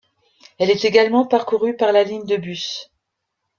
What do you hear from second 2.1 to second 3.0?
de bus.